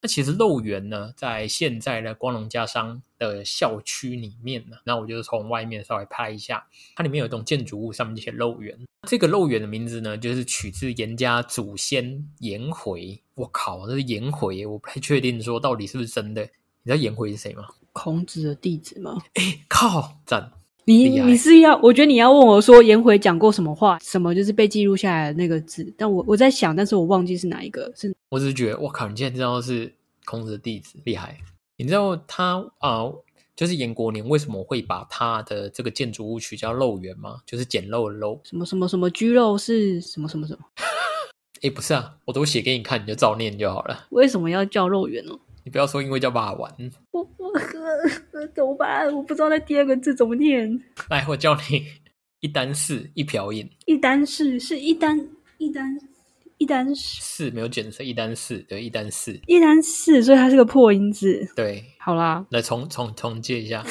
[0.00, 8.78] 那其实肉园呢，在现在的光荣家商的校区里面呢，那我就从外面稍微拍一下，它里面有一栋建筑物，上面就写肉园。
[9.08, 13.20] 这个肉园的名字呢，就是取自严家祖先颜回。
[13.34, 16.42] 我靠，这是颜回，我不太确定说到底是不是真的。
[16.82, 17.64] 你知道颜回是谁吗？
[17.92, 19.18] 孔子的弟子吗？
[19.34, 20.52] 哎，靠，赞！
[20.88, 21.78] 你你是要？
[21.82, 23.98] 我觉得你要问我说颜回讲过什么话？
[24.02, 25.86] 什么就是被记录下来的那个字？
[25.98, 27.92] 但我我在想，但是我忘记是哪一个。
[27.94, 29.92] 是，我只是觉得，我靠，你竟然知道是
[30.24, 31.36] 孔子的弟子，厉害！
[31.76, 33.04] 你知道他啊，
[33.54, 37.36] 就是颜国年为什么会把他的这个建筑物取叫肉园吗？
[37.44, 40.60] 就是简陋的陋，什么什么什么居陋是什么什么什么？
[41.60, 44.06] 哎， 不是啊，我都写给你看，你就照念就好了。
[44.08, 45.38] 为什么要叫肉圆呢？
[45.68, 46.74] 你不要说因为叫爸玩。
[47.10, 47.52] 我我
[48.54, 49.14] 怎么办？
[49.14, 50.66] 我不知道那第二个字怎么念。
[51.10, 51.84] 来，我教你
[52.40, 53.68] 一单四一瓢饮。
[53.84, 55.28] 一单四是一单
[55.58, 55.94] 一单
[56.56, 61.46] 一单四没有检测一单四对一单四一单四，所以它是个破音字。
[61.54, 63.84] 对，好啦，来重重重接一下。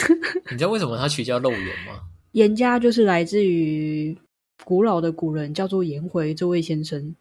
[0.50, 2.02] 你知道为什么它取叫肉圆吗？
[2.34, 4.18] 颜家就是来自于
[4.64, 7.16] 古老的古人，叫做颜回这位先生。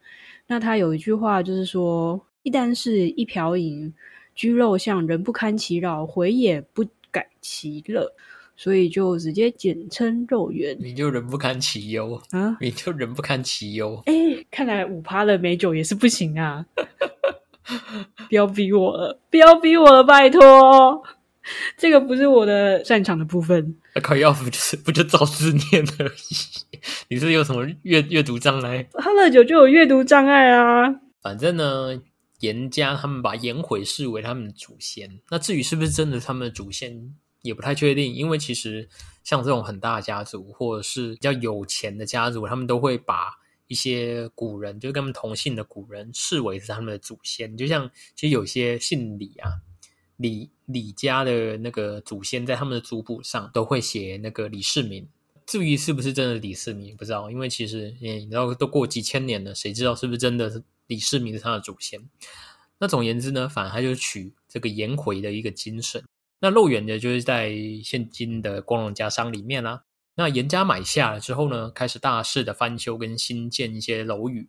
[0.46, 3.92] 那他有一句话就是说：“一单是一瓢饮。”
[4.36, 8.06] 居肉相，人不堪其扰，回也不改其乐，
[8.54, 10.76] 所以就直接简称肉圆。
[10.78, 12.56] 你就人不堪其忧啊！
[12.60, 14.00] 你就人不堪其忧。
[14.04, 14.12] 哎，
[14.50, 16.64] 看来五趴的美酒也是不行啊！
[18.28, 21.02] 不要逼我了，不要逼我了，拜托！
[21.78, 23.74] 这个不是我的擅长的部分。
[24.02, 26.76] 考药不就是不就照字念而已？
[27.08, 28.86] 你是有什么阅阅读障碍？
[28.92, 30.94] 喝了酒就有阅读障碍啊！
[31.22, 31.98] 反正呢。
[32.40, 38.14] 严家他们把颜回视为他们的祖先，那至于是不是真的他们的祖先，也不太确定。
[38.14, 38.88] 因为其实
[39.24, 43.30] 像这种很大家族，或者是比较有钱的家族，他们都会把
[43.68, 47.56] 一些古人，就是跟他们同姓的古人，视为是他们的祖先。
[47.56, 49.50] 就像其实有些姓李啊，
[50.18, 55.08] 李李家的那个祖先，在他们的族谱上都会写那个李世民。
[55.46, 60.62] 至于是不是真的李世民，不知道，因为其实你知道都过几千年了，谁知道是不是真的是？
[60.86, 62.00] 李世民是他的祖先。
[62.78, 66.04] 那总言之呢，反而他就取这个颜回的一个精神。
[66.40, 69.84] 那肉圆呢，就是在现今的光荣家商里面啦。
[70.16, 74.48] 那严家买下了之后呢，开始大肆的翻修跟新建一些楼宇，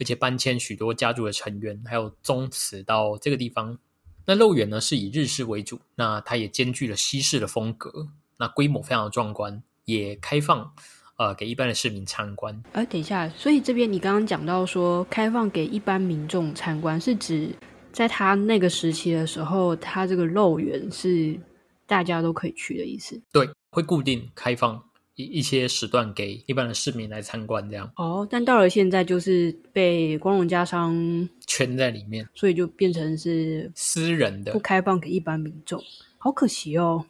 [0.00, 3.78] 而且搬迁许多家族的成员还有宗祠到这个地方。
[4.26, 10.74] 那肉圆呢是以日式为主，那它也兼具了西式的风格，那规模非常的壮观，也开放。
[11.22, 12.62] 呃给一般的市民参观。
[12.72, 17.48] 哎，等一下，所以这边你刚刚讲到说开放给一般民众参观，是指
[17.92, 21.38] 在他那个时期的时候，他这个肉园是
[21.86, 23.20] 大家都可以去的意思。
[23.32, 24.82] 对，会固定开放
[25.14, 27.90] 一一些时段给一般的市民来参观，这样。
[27.96, 35.82] 哦，但到了现在就是被光荣家商圈在里面，所以就变成是私人的，不开放给一般民众，
[36.16, 37.04] 好可惜哦。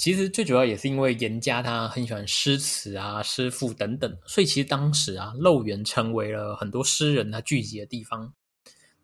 [0.00, 8.32] 其实最主要也是因为严家他很喜欢诗词啊、诗赋等等，所以其实当时啊，肉园成为了很多诗人他聚集的地方。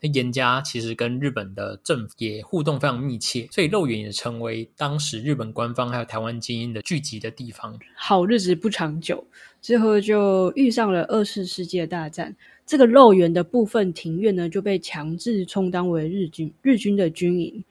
[0.00, 7.78] 那严家其实跟日本的政府也互动非常密切，所以肉园也成为当时日本官方还有台湾精英的聚集的地方。
[7.94, 9.26] 好日子不长久，
[9.60, 17.62] 之后就遇上了二次世界大战，这个肉园的部分庭院呢就被强制充当为日军日军的军营。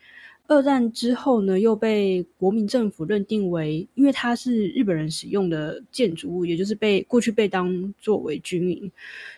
[0.47, 8.91] 二战之后呢，又被国民政府认定为，因为它是日本人使用的建筑物，也就是被过去被当作为军营，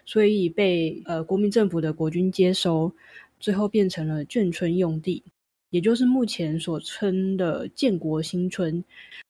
[0.05, 2.91] 所以被呃国民政府的国军接收，
[3.39, 5.23] 最后变成了眷村用地，
[5.69, 8.83] 也就是目前所称的建国新村。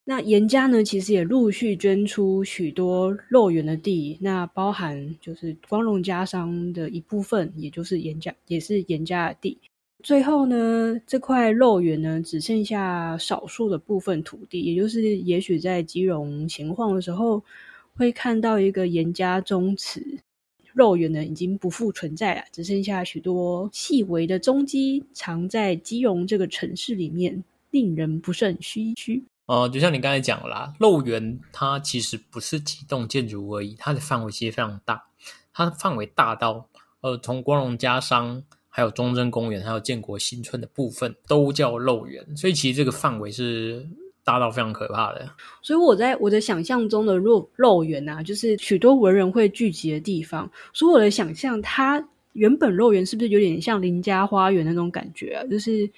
[0.04, 9.58] 那严家呢，其实也陆续捐出许多肉园的地，那包含就是光荣家商的一部分，也就是严家也是严家的地。
[10.04, 17.44] 最后呢，这块肉园呢，只剩下少数的部分土地，也就是也许在基隆闲晃的时候，
[17.96, 20.20] 会看到一个严家宗祠。
[20.74, 29.24] 肉园呢，已经不复存在了，只剩下许多细微的踪迹，藏在基隆这个城市里面，令人不胜唏嘘。
[29.48, 35.08] 哦，就像你刚才讲啦，肉园它其实不是几栋建筑而已，它的范围其实非常大，
[35.52, 36.70] 它的范围大到
[37.02, 38.44] 呃，从光荣家商。
[38.78, 43.84] 还有中正公园，还有建国新村的部分都叫肉园，所以其实这个范围是
[44.24, 45.28] 大到非常可怕的。
[45.64, 50.48] 所以我在我的想象中的肉肉园啊，就是许多文人会聚集的地方。
[50.74, 55.44] 所以我的想象，它原本肉园是不是有点像邻家花园那种感觉啊？
[55.50, 55.90] 就是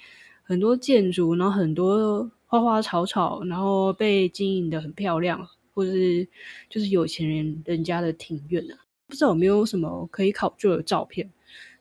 [0.42, 6.26] 很多建筑，然后很多花花草草，然后被经营的很漂亮，或者是
[6.70, 8.74] 就是有钱人人家的庭院啊。
[9.06, 11.30] 不知道有没有什么可以考究的照片？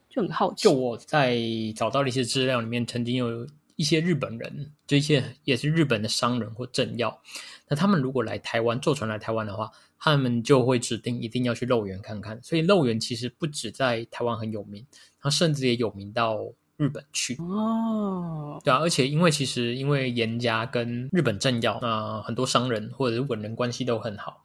[0.09, 1.37] 就很好奇，就我在
[1.75, 7.21] 找到的一些资料里面，曾经有一些日本人，就一些也是日本的商人或政要，
[7.67, 12.41] 那他们如果来台湾坐船来台湾的话，他们就会指定一定要去肉园看看。
[12.41, 14.85] 所以肉园其实不止在台湾很有名，
[15.21, 16.39] 它甚至也有名到
[16.75, 17.35] 日本去。
[17.35, 24.43] 哦，对啊，而且因为其实因为严家跟日本政要啊很多商人或者是文人关系都很好，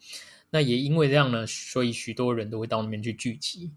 [0.50, 3.72] 那也因为这样呢，所以许多人都会到那边去聚集。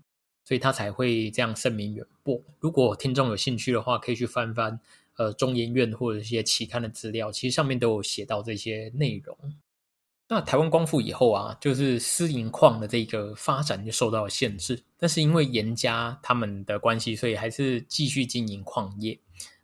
[0.48, 2.42] 所以他才会这样声名远播。
[2.62, 4.80] 如果听众有兴趣的话，可以去翻翻
[5.18, 9.38] 呃中研院或者一些期刊的资料，其实上面都有写到这些内容。
[10.30, 14.82] 那台湾光复以后啊，就是私营矿的这个发展就受到了限制。
[14.98, 19.20] 但是因为严家他们的关系，所以还是继续经营矿业。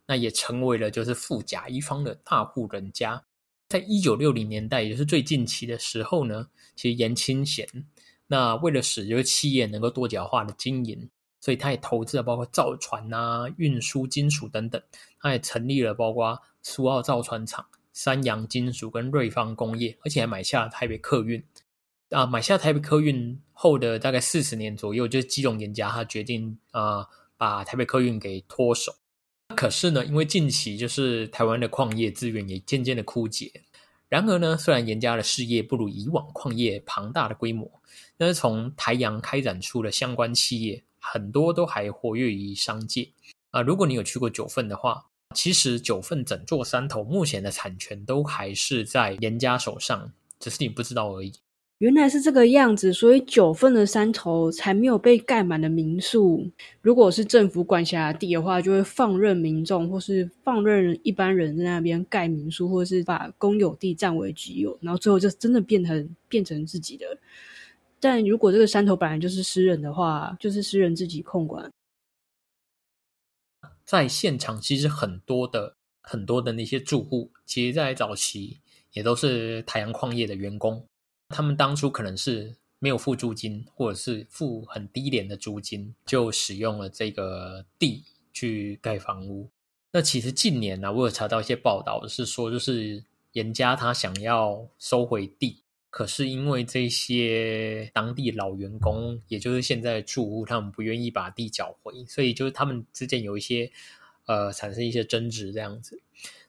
[0.06, 3.24] 那也成为了就是富甲一方的大户人家。
[3.70, 7.66] 在一九六零年代，也就是最近期的时候呢，其实严清贤。
[8.26, 11.10] 那为了使这个企业能够多角化的经营，
[11.40, 14.80] 所以他也投资了包括造船啊、运输金属等等。
[15.20, 21.44] 他也成立了包括苏澳造船厂、三洋金属跟瑞芳工业，而且还买下了台北客运。
[22.10, 28.94] 啊，买下台北客运后的大概四十年左右，就是基隆严家他决定啊，把台北客运给脱手。
[29.56, 33.62] 可是呢，因为近期就是台湾的矿业资源也渐渐的枯竭。
[34.14, 37.68] 然而呢，虽然严家的事业不如以往矿业庞大的规模，
[38.16, 43.10] 但是从台阳开展出的相关企业，很多都还活跃于商界
[43.50, 43.60] 啊。
[43.60, 51.32] 如果你有去过九份的话，其实九份整座山头目前的产权都还是在严家手上，只是你不知道而已。
[51.84, 56.50] 原来是这个样子，所以九份的山头才没有被盖满的民宿。
[56.80, 67.04] 如果是政府管辖地的话，就会放任民众或是放任一般人在那边盖民宿，或是把公有地占为己有，然后最后就真的变成变成自己的。
[68.00, 71.70] 但如果这个山头本来就是私人的话，就是私人自己控管。
[73.84, 78.60] 在现场，其实很多的很多的那些住户，其实在早期
[78.94, 80.86] 也都是太阳矿业的员工。
[81.34, 89.50] 他们当初可能是没有付租金，或者是付很低廉的租金，就使用了这个地去盖房屋。
[89.90, 103.72] 那其实近年呢，我有查到一些报道，是说就是严家他想要收回地，可是因为这些当地老员工，也就是现在住户，他们不愿意把地缴回，所以就是他们之间有一些
[104.26, 106.00] 呃产生一些争执这样子。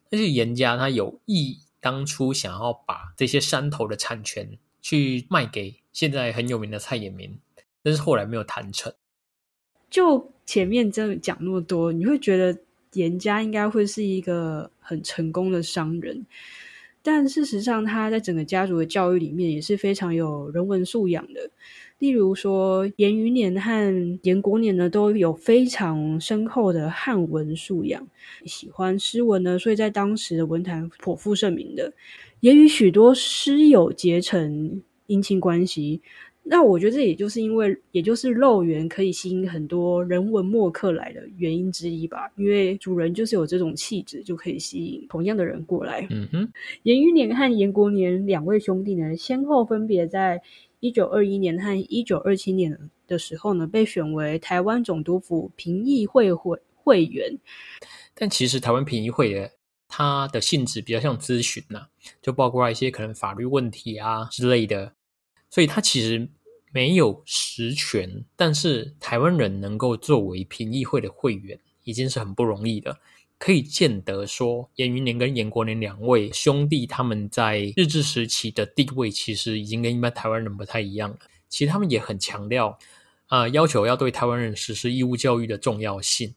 [0.08, 4.58] 但是严家他有意当初想要把这些山头的产权。
[4.88, 7.40] 去卖给现在很有名的蔡衍明，
[7.82, 8.92] 但是后来没有谈成。
[9.90, 12.56] 就前面真的讲那么多，你会觉得
[12.92, 16.24] 严家应该会是一个很成功的商人，
[17.02, 21.50] 但事实上他在整个家族的教育里面也是非常有人文素养的。
[21.98, 28.06] 例如说，严余年和严国年呢，都有非常深厚的汉文素养，
[28.44, 31.92] 喜欢诗文呢，所以在当时的文坛颇负盛名的，
[32.46, 36.00] 也与许多诗友结成姻亲关系。
[36.44, 42.30] 那我觉得这也就是因为，也就是肉圆可以吸引很多人文墨客来的原因之一吧。
[42.36, 46.06] 因为主人就是有这种气质，就可以吸引同样的人过来。
[46.08, 46.48] 嗯哼，
[46.84, 50.40] 严余年和严国年两位兄弟呢，先后分别在。
[50.78, 52.78] 一九二一年和一九二七年
[53.08, 57.38] 的时候呢，被选为台湾总督府评议会会会员。
[58.14, 59.50] 但其实台湾评议会的
[59.88, 61.86] 它的性质比较像咨询呐，
[62.20, 64.94] 就包括一些可能法律问题啊之类的，
[65.50, 66.28] 所以它其实
[66.72, 68.24] 没有实权。
[68.34, 72.98] 但是台湾人能够作为评议会的会员，已经是很不容易的。
[73.38, 81.18] 可以见得说，严云年跟严国年两位兄弟，他们在日治时期的地位其实已经跟一般台湾人不太一样了。
[81.48, 82.78] 其实他们也很强调，
[83.26, 86.34] 啊，要求要对台湾人实施义务教育的重要性。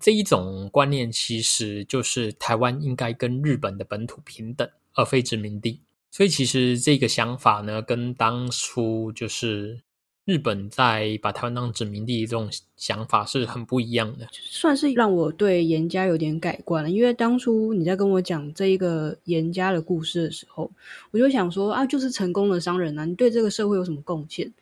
[0.00, 5.80] 这一种观念其实就是台湾应该跟日本的本土平等，而非殖民地。
[6.10, 9.80] 所以其实这个想法呢，跟当初就是。
[10.28, 16.90] 日本在把台湾当殖民地这种想法是很不一样的，算是让我对严家有点改观了。
[16.90, 20.70] 因为当初你在跟我讲这一个严家的故事的时候，
[21.12, 24.52] 我就想说啊，就是成功的商人啊，你对这个社会有什么贡献？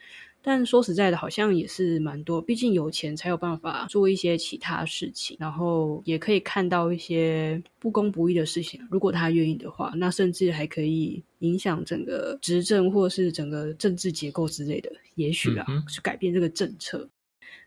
[0.49, 2.41] 但说实在的，好像也是蛮多。
[2.41, 8.81] 毕竟有钱才有办法做一些其他事情，然后也可以看到一些不公不义的事情。
[8.89, 14.93] 如果他愿意的话，那甚至还可以影响整个执政或是整个政治结构之类的。
[15.17, 17.09] 也许啊，去改变这个政策。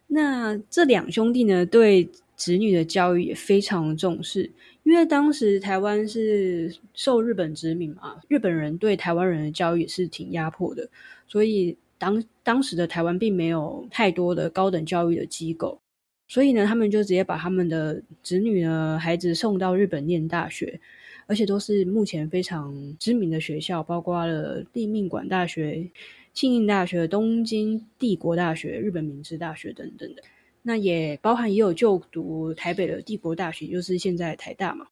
[0.08, 4.50] 那这两兄弟呢，对子女的教育也非常重视，
[4.84, 10.90] 因为当时台湾是受日本殖民嘛，日本人对台湾人的教育也是挺压迫的，
[11.28, 11.78] 所以。
[12.02, 15.80] 当当时的台湾并没有太多的高等教育的机构，
[16.28, 20.82] 所以呢，他们就直接把他们的子女呢孩子送到日本念大学，
[21.28, 25.88] 而且都是目前非常知名的学校，包括了立命馆大学、
[26.34, 30.24] 庆应大学、东京帝国大学、日本明治大学等等的。
[30.64, 34.88] 那也包含也有就读台北的帝国大学，就是现在台大嘛。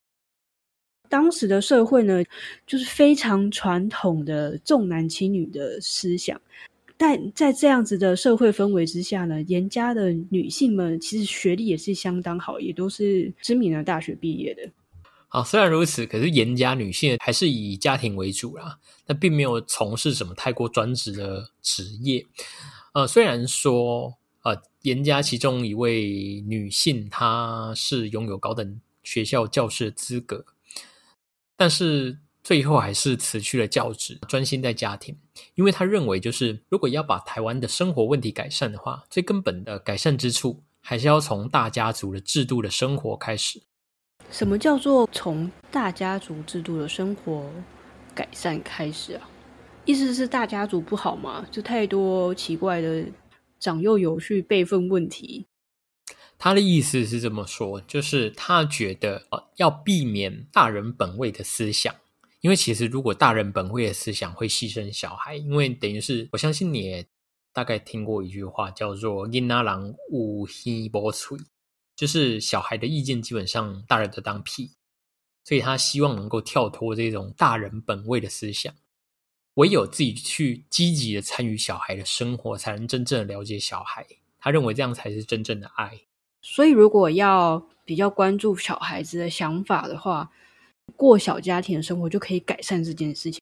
[1.08, 2.22] 当时的社会呢，
[2.68, 6.40] 就是非常传统的重男轻女的思想。
[7.00, 14.62] 但在这样子的社会氛围之下呢，严家的女性们其实学历也是相当好，也都是知名的大学毕业的。
[15.28, 22.26] 好，虽然如此，可是严家女性还是以家庭为主啦，那并没有从事什么太过专职的职业。
[22.94, 30.44] 呃，虽然说呃，严家其中一位女性她是拥有高等学校教师的资格，
[31.56, 32.18] 但是。
[32.42, 35.18] 最后还是辞去了教职，专心在家庭。
[35.54, 43.62] 因为他认为，就是如果要把台湾的生活问题改善的话，最根本的改善之处，还是要从大家族的制度的生活开始。
[44.30, 47.50] 什么叫做从大家族制度的生活
[48.14, 49.28] 改善开始啊？
[49.84, 51.46] 意思是大家族不好吗？
[51.50, 53.04] 就太多奇怪的
[53.58, 55.46] 长幼有序、辈分问题。
[56.36, 61.94] 他的意思是这么说，就是他觉得呃，要避免大人本位的思想。
[62.40, 67.04] 因为其实，如果大人本位的思想会牺牲小孩，因为等于是我相信你也
[67.52, 71.36] 大概听过一句话，叫做“因阿郎勿希波吹”，
[71.96, 74.70] 就是小孩的意见基本上大人都当屁，
[75.42, 78.72] 所以他希望能够跳脱这种大人本位的思想，
[79.54, 84.06] 唯有自己去积极的参与小孩的生活，才能真正的了解小孩。
[84.38, 86.02] 他认为这样才是真正的爱。
[86.40, 90.30] 所以，如果要比较关注小孩子的想法的话，
[90.96, 93.40] 过小家庭的生活就可以改善这件事情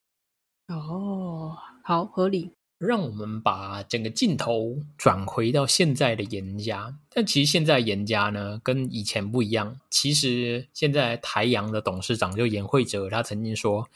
[0.67, 2.51] 哦，好合理。
[2.77, 9.79] 让我们把整个镜头转回到现在的严家，但其实现在严家呢跟以前不一样。
[9.89, 13.89] 其实现在台阳的董事长就严惠哲，他曾经说，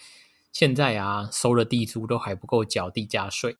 [0.51, 3.55] 现在啊收了地租都还不够缴地价税。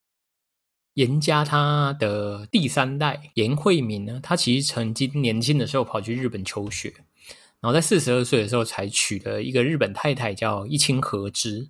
[0.95, 6.91] 严家他的第三代严惠敏呢，他其实曾经年轻的时候跑去日本求学。
[7.61, 11.69] 然后在四十二岁的时候，才娶了一个日本太太，叫一清和之。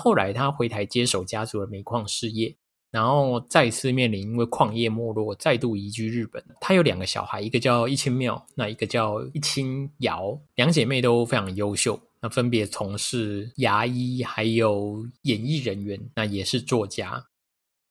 [0.00, 2.56] 后来他回台接手家族的煤矿事业，
[2.90, 6.42] 然后再次面临因为矿业没落，再度移居日本。
[6.60, 12.00] 他有两个小孩，一个叫一清妙，那一个叫一清瑶，两姐妹都非常优秀。
[12.22, 17.26] 那分别从事牙医，还有演艺人员，那也是作家。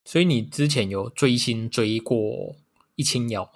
[0.05, 2.55] 所以你之前有追星追过
[2.95, 3.51] 一清瑶吗？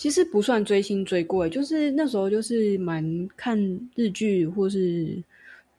[0.00, 3.60] 其实不算追星追过，就是那时候就是蛮看
[3.94, 5.22] 日剧，或是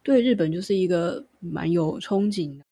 [0.00, 2.64] 对日本就是一个蛮有憧憬的。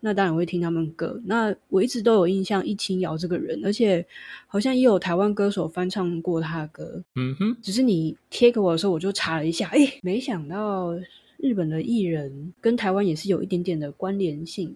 [0.00, 1.20] 那当然会听他们歌。
[1.26, 4.02] 那我一直都有印象易清瑶这个人，而且
[4.46, 7.04] 好像也有台湾歌手翻唱过他的歌。
[7.16, 10.94] 嗯哼，只是你贴给我的时候，我就查了一下，哎，没想到
[11.36, 14.74] 日本的艺人跟台湾也是有一点点的关联性。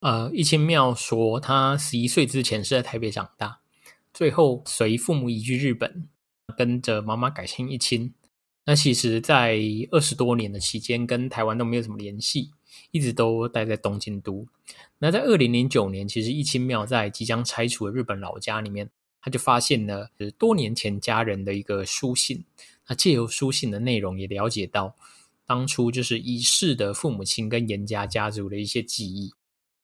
[0.00, 3.60] 呃，易清妙说，他十一岁之前是在台北长大，
[4.16, 6.08] 最后随父母移居日本，
[6.56, 8.14] 跟着妈妈改姓一清。
[8.64, 9.60] 那其实，在
[9.90, 12.50] 二十多年的期间，跟台湾都没有什么联系。
[12.92, 14.46] 一直都待在东京都。
[15.00, 18.88] 那在二零零九年，其实一清庙在即将拆除的日本老家里面，
[19.20, 22.42] 他就发现了多年前家人的一个书信。
[22.88, 24.96] 那借由书信的内容，也了解到
[25.44, 29.34] 当初就是已逝的父母亲跟严家家族的一些记忆。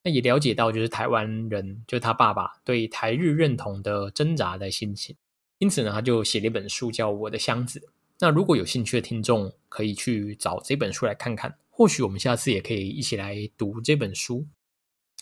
[0.04, 5.14] 那也了解到就是台湾人，就是他爸爸对台日认同的挣扎的心情。
[5.58, 7.78] 因此呢，他就写了一本书叫《我的箱子》。
[8.18, 11.54] 那如果有兴趣的听众，可以去找这本书来看看。
[11.70, 14.44] 或许我们下次也可以一起来读这本书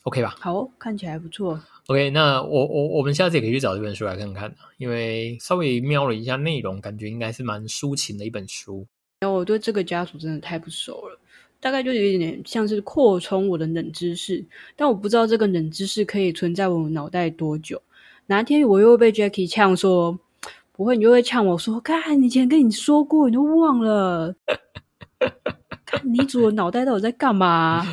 [0.02, 0.36] ，OK 吧？
[0.40, 1.62] 好，看起来不错。
[1.86, 8.86] OK，那我我我们下次也可以去找这本书来看看因为稍微瞄了一下内容，感觉应该是蛮抒情的一本书。
[9.20, 11.19] 那我对这个家族真的太不熟了，
[11.61, 14.44] 大概就有一点像是扩充我的冷知识，
[14.74, 17.80] 但我不知道这个冷知识可以存在我脑袋多久。
[18.26, 20.18] 哪天我又被 Jackie 呛说
[20.72, 24.34] 不会，你就会呛我说：“看，以前跟你说过，你都忘了。”
[25.84, 27.84] 看你主的脑袋到底在干嘛？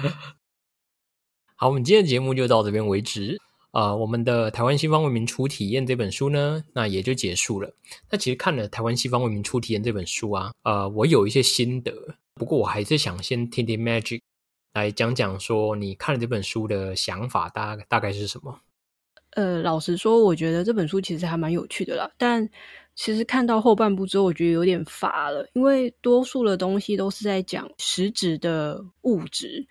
[1.55, 3.37] 好，我们今天的节目就到这边为止。
[3.71, 7.73] 呃，我们的《台湾西方文明初体验》这本书呢，那也就结束了。
[8.09, 11.91] 那其实看了《台湾西方文明初体验》这本书啊，呃，我有一些心得。
[12.37, 14.21] 不过我还是想先听听 Magic
[14.73, 18.59] 来讲讲，说你看了这本书的想法大大概是什么？
[19.31, 22.49] 呃，老实说，我觉得这本书其实还蛮有趣的啦，但。
[22.99, 29.63] 其实看到后半部之后，我觉得有点乏了，因为多数的东西都是在讲实质的物质，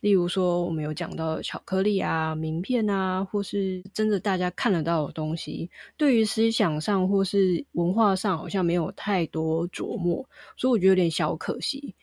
[0.00, 11.94] 例如说我们有讲到巧克力啊、名片啊，或是真的大家看得到的东西，对于思想上或是文化上好像没有太多琢磨，所以我觉得有点小可惜。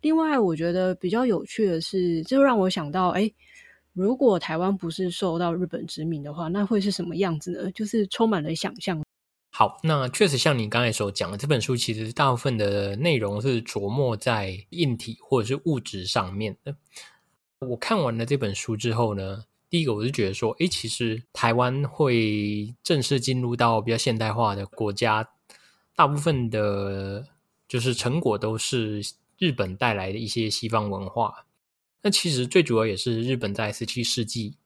[0.00, 3.30] 另外，我觉得比较有趣的是，就让我想到，哎，
[3.92, 7.70] 如果台湾不是受到日本殖民的话，那会是什么样子呢？
[7.72, 9.02] 就是充满了想象。
[9.52, 16.74] 好，那确实像你刚才所讲的，这本书其实大部分的内容是琢磨在硬体或者是物质上面的。
[17.58, 25.28] 我看完了这本书之后呢，第一个我就觉得说，诶，其实台湾会正式进入到比较现代化的国家，
[25.94, 27.26] 大部分的
[27.68, 29.02] 就是成果都是
[29.40, 31.46] 日本带来的一些西方文化。
[32.02, 34.58] 那其实最主要也是日本在十七世纪。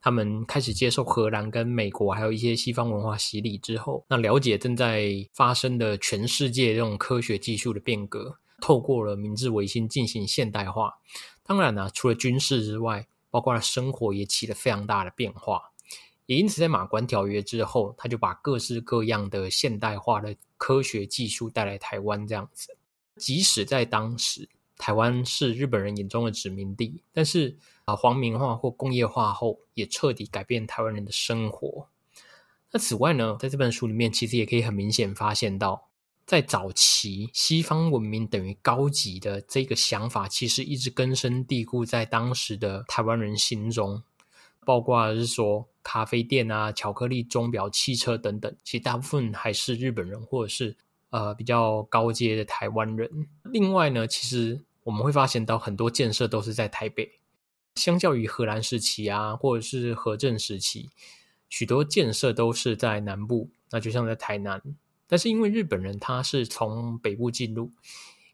[0.00, 10.98] 他们开始接受荷兰跟美国还有一些西方文化洗礼之后，那了解正在发生的全世界这种科学技术的变革，透过了明治维新进行现代化。
[11.42, 15.72] 当然呢，除了军事之外，包括了生活也起了非常大的变化。
[16.26, 22.77] 也因此，在马关条约之后，他就把各式各样的现代化的科学技术带来台湾这样子。
[23.18, 27.58] 即使在当时，台湾是日本人眼中的殖民地，但是。
[27.88, 31.88] 啊，皇民化或工业化后，也彻底改变台湾人的生活。
[32.70, 35.88] 那此外呢，在这本书里面，其实也可以很明显发现到，
[36.26, 44.02] 在早期西方文明等于高级的这个想法，其实一直根深蒂固在当时的台湾人心中。
[44.66, 50.76] 包括是说咖啡店啊、巧克力、钟表、汽车等等，其实大部分还是日本人或者是
[51.10, 53.28] 呃比较高阶的台湾人。
[53.44, 57.12] 另外呢，其实我们会发现到很多建设都是在台北。
[57.74, 60.88] 相较于荷兰时期啊，或者是荷政时期，
[61.48, 64.60] 许多建设都是在南部，那就像在台南。
[65.06, 67.70] 但是因为日本人他是从北部进入，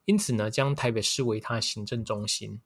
[0.07, 2.61] 因此呢，将台北视为他的行政中心。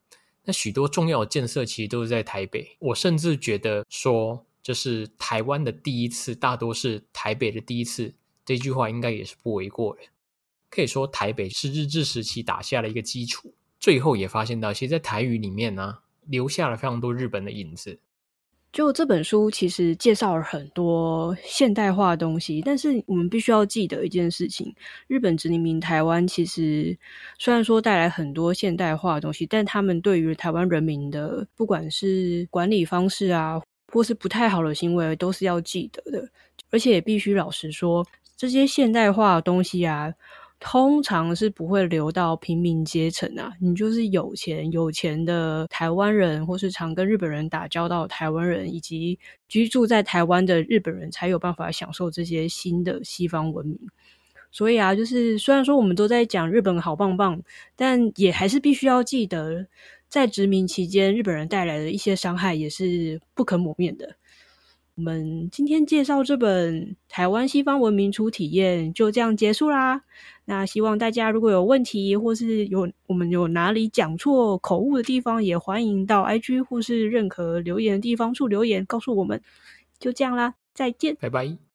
[0.44, 2.76] 那许多重要的建设其实都是在台北。
[2.78, 8.14] 我甚至觉得说，就是台湾的第一次，大多是台北的第一次。
[8.48, 10.02] 这句话应该也是不为过的。
[10.70, 13.52] 可以说，台北是日治时期打下了一个基础。
[13.78, 15.98] 最后也发现到，其实，在台语里面呢。
[16.30, 17.98] 留下了非常多日本的影子。
[18.70, 24.74] 就这本书其实介绍了很多现代化的东西，但是我们必须要记得一件事情：
[25.06, 26.94] 日本殖民台湾其实
[27.38, 33.58] 虽然说带来很多现代化的东西，但他们对于台湾人民的不管是管理方式啊，
[33.90, 36.28] 或是不太好的行为，都是要记得的。
[36.68, 38.06] 而且也必须老实说，
[38.38, 40.14] 这些现代化的东西啊，
[40.60, 43.52] 通常是不会流到平民阶层啊。
[43.60, 49.18] 你就是有钱有钱的台湾人，或是常跟日本人打交道的台湾人，以及
[49.48, 53.76] 居住在台湾的日本人，才有办法享受这些新的西方文明。
[54.52, 57.42] 所以啊，就是虽然说我们都在讲日本好棒棒，
[57.74, 59.66] 但也还是必须要记得，
[60.08, 64.14] 在殖民期间，日本人带来的一些伤害也是不可磨灭的。
[64.98, 66.74] 我们今天介绍这本
[67.08, 70.02] 《台湾西方文明初体验》就这样结束啦。
[70.44, 79.40] 那希望大家如果有问题，或是有我们有哪里讲错、口误的地方，也欢迎到 IG 或是任何留言的地方处留言告诉我们。
[80.00, 81.67] 就这样啦，再见，拜拜。